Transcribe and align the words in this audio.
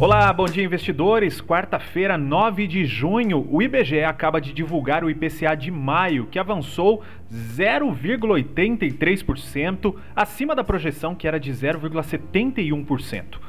Olá, 0.00 0.32
bom 0.32 0.44
dia 0.44 0.62
investidores. 0.62 1.40
Quarta-feira, 1.40 2.16
9 2.16 2.68
de 2.68 2.84
junho, 2.84 3.44
o 3.50 3.60
IBGE 3.60 4.04
acaba 4.04 4.40
de 4.40 4.52
divulgar 4.52 5.02
o 5.02 5.10
IPCA 5.10 5.56
de 5.56 5.72
maio, 5.72 6.26
que 6.26 6.38
avançou 6.38 7.02
0,83%, 7.32 9.96
acima 10.14 10.54
da 10.54 10.62
projeção 10.62 11.16
que 11.16 11.26
era 11.26 11.40
de 11.40 11.50
0,71%. 11.50 13.40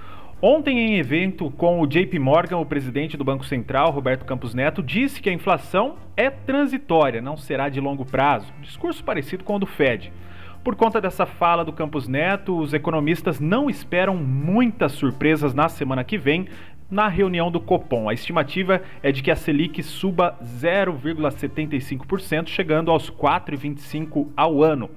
Ontem, 0.41 0.79
em 0.79 0.97
evento 0.97 1.51
com 1.51 1.81
o 1.81 1.85
JP 1.85 2.17
Morgan, 2.17 2.57
o 2.57 2.65
presidente 2.65 3.15
do 3.15 3.23
Banco 3.23 3.45
Central, 3.45 3.91
Roberto 3.91 4.25
Campos 4.25 4.55
Neto, 4.55 4.81
disse 4.81 5.21
que 5.21 5.29
a 5.29 5.33
inflação 5.33 5.97
é 6.17 6.31
transitória, 6.31 7.21
não 7.21 7.37
será 7.37 7.69
de 7.69 7.79
longo 7.79 8.05
prazo. 8.05 8.51
Discurso 8.59 9.03
parecido 9.03 9.43
com 9.43 9.57
o 9.57 9.59
do 9.59 9.67
Fed. 9.67 10.11
Por 10.63 10.75
conta 10.75 10.99
dessa 10.99 11.25
fala 11.25 11.63
do 11.63 11.71
Campos 11.71 12.07
Neto, 12.07 12.57
os 12.57 12.73
economistas 12.73 13.39
não 13.39 13.69
esperam 13.69 14.17
muitas 14.17 14.91
surpresas 14.91 15.53
na 15.53 15.69
semana 15.69 16.03
que 16.03 16.17
vem 16.17 16.49
na 16.91 17.07
reunião 17.07 17.49
do 17.49 17.61
Copom. 17.61 18.09
A 18.09 18.13
estimativa 18.13 18.81
é 19.01 19.09
de 19.11 19.23
que 19.23 19.31
a 19.31 19.37
Selic 19.37 19.81
suba 19.81 20.37
0,75%, 20.43 22.47
chegando 22.47 22.91
aos 22.91 23.09
4,25 23.09 24.27
ao 24.35 24.61
ano. 24.61 24.89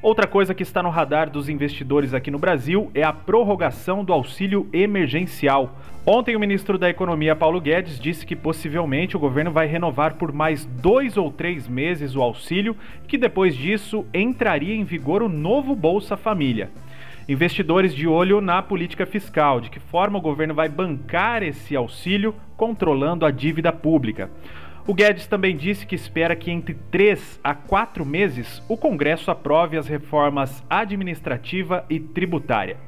Outra 0.00 0.28
coisa 0.28 0.54
que 0.54 0.62
está 0.62 0.80
no 0.80 0.90
radar 0.90 1.28
dos 1.28 1.48
investidores 1.48 2.14
aqui 2.14 2.30
no 2.30 2.38
Brasil 2.38 2.88
é 2.94 3.02
a 3.02 3.12
prorrogação 3.12 4.04
do 4.04 4.12
auxílio 4.12 4.68
emergencial. 4.72 5.76
Ontem, 6.06 6.36
o 6.36 6.40
ministro 6.40 6.78
da 6.78 6.88
Economia, 6.88 7.34
Paulo 7.34 7.60
Guedes, 7.60 7.98
disse 7.98 8.24
que 8.24 8.36
possivelmente 8.36 9.16
o 9.16 9.20
governo 9.20 9.50
vai 9.50 9.66
renovar 9.66 10.14
por 10.14 10.32
mais 10.32 10.64
dois 10.64 11.16
ou 11.16 11.32
três 11.32 11.66
meses 11.66 12.14
o 12.14 12.22
auxílio, 12.22 12.76
que 13.08 13.18
depois 13.18 13.56
disso 13.56 14.06
entraria 14.14 14.72
em 14.72 14.84
vigor 14.84 15.20
o 15.20 15.28
novo 15.28 15.74
Bolsa 15.74 16.16
Família. 16.16 16.70
Investidores 17.28 17.92
de 17.92 18.06
olho 18.06 18.40
na 18.40 18.62
política 18.62 19.04
fiscal, 19.04 19.60
de 19.60 19.68
que 19.68 19.80
forma 19.80 20.16
o 20.16 20.22
governo 20.22 20.54
vai 20.54 20.68
bancar 20.68 21.42
esse 21.42 21.74
auxílio 21.74 22.36
controlando 22.56 23.26
a 23.26 23.32
dívida 23.32 23.72
pública. 23.72 24.30
O 24.88 24.94
Guedes 24.94 25.26
também 25.26 25.54
disse 25.54 25.86
que 25.86 25.94
espera 25.94 26.34
que 26.34 26.50
entre 26.50 26.72
três 26.90 27.38
a 27.44 27.54
quatro 27.54 28.06
meses 28.06 28.62
o 28.66 28.74
Congresso 28.74 29.30
aprove 29.30 29.76
as 29.76 29.86
reformas 29.86 30.64
administrativa 30.70 31.84
e 31.90 32.00
tributária. 32.00 32.78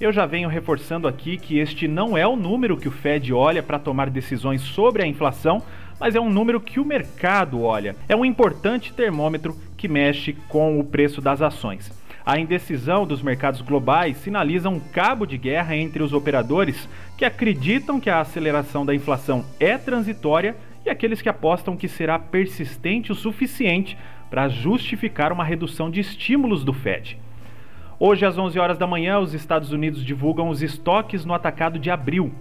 Eu 0.01 0.11
já 0.11 0.25
venho 0.25 0.49
reforçando 0.49 1.07
aqui 1.07 1.37
que 1.37 1.59
este 1.59 1.87
não 1.87 2.17
é 2.17 2.27
o 2.27 2.37
número 2.37 2.75
que 2.75 2.89
o 2.89 2.91
Fed 2.91 3.35
olha 3.35 3.63
para 3.63 3.79
tomar 3.79 4.09
decisões 4.09 4.63
sobre 4.63 5.03
a 5.03 5.07
inflação, 5.07 5.63
mas 6.01 6.15
é 6.15 6.21
um 6.21 6.31
número 6.31 6.59
que 6.59 6.81
o 6.81 6.87
mercado 6.87 7.61
olha. 7.61 7.95
É 8.09 8.17
um 8.17 8.25
importante 8.25 8.95
termômetro 8.95 9.55
que 9.77 9.89
mexe 9.89 10.33
com 10.49 10.81
o 10.81 10.85
preço 10.85 11.21
das 11.21 11.43
ações. 11.43 11.93
A 12.25 12.39
indecisão 12.39 13.07
dos 13.07 13.21
mercados 13.21 13.61
globais 13.61 14.17
sinaliza 14.17 14.71
um 14.71 14.81
cabo 14.81 15.27
de 15.27 15.37
guerra 15.37 15.77
entre 15.77 16.03
os 16.03 16.15
operadores 16.15 16.89
que 17.19 17.27
acreditam 17.27 18.01
que 18.01 18.09
a 18.09 18.21
aceleração 18.21 18.87
da 18.87 18.95
inflação 18.95 19.45
é 19.61 19.77
transitória 19.77 20.57
e 20.87 20.91
aqueles 20.91 21.21
que 21.21 21.29
apostam 21.29 21.77
que 21.77 21.89
será 21.89 22.17
persistente 22.17 23.11
o 23.11 23.15
suficiente 23.15 23.99
para 24.31 24.49
justificar 24.49 25.33
uma 25.33 25.45
redução 25.45 25.91
de 25.91 26.01
estímulos 26.01 26.63
do 26.65 26.73
Fed. 26.73 27.19
Hoje, 27.99 28.25
às 28.25 28.39
11 28.39 28.59
horas 28.59 28.79
da 28.79 28.87
manhã, 28.87 29.19
os 29.19 29.35
Estados 29.35 29.73
Unidos 29.73 30.05
divulgam 30.05 30.49
os 30.49 30.63
estoques 30.63 31.25
no 31.25 31.35
atacado 31.35 31.79
de 31.79 31.91
abril. 31.91 32.33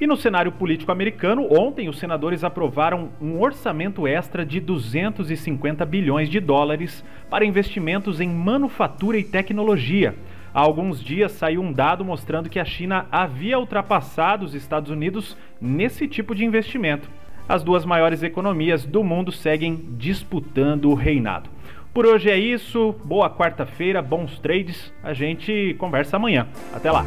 E 0.00 0.06
no 0.06 0.16
cenário 0.16 0.50
político 0.50 0.90
americano, 0.92 1.46
ontem 1.50 1.88
os 1.88 1.98
senadores 1.98 2.42
aprovaram 2.42 3.10
um 3.20 3.40
orçamento 3.40 4.06
extra 4.06 4.44
de 4.44 4.60
250 4.60 5.86
bilhões 5.86 6.28
de 6.28 6.40
dólares 6.40 7.04
para 7.30 7.44
investimentos 7.44 8.20
em 8.20 8.28
manufatura 8.28 9.16
e 9.16 9.24
tecnologia. 9.24 10.16
Há 10.52 10.60
alguns 10.60 11.02
dias 11.02 11.32
saiu 11.32 11.62
um 11.62 11.72
dado 11.72 12.04
mostrando 12.04 12.50
que 12.50 12.58
a 12.58 12.64
China 12.64 13.06
havia 13.10 13.58
ultrapassado 13.58 14.44
os 14.44 14.54
Estados 14.54 14.90
Unidos 14.90 15.36
nesse 15.60 16.08
tipo 16.08 16.34
de 16.34 16.44
investimento. 16.44 17.08
As 17.48 17.62
duas 17.62 17.84
maiores 17.84 18.22
economias 18.22 18.84
do 18.84 19.04
mundo 19.04 19.30
seguem 19.30 19.76
disputando 19.98 20.90
o 20.90 20.94
reinado. 20.94 21.50
Por 21.92 22.06
hoje 22.06 22.30
é 22.30 22.36
isso. 22.36 22.94
Boa 23.04 23.30
quarta-feira, 23.30 24.02
bons 24.02 24.38
trades. 24.38 24.92
A 25.02 25.12
gente 25.12 25.76
conversa 25.78 26.16
amanhã. 26.16 26.48
Até 26.74 26.90
lá. 26.90 27.04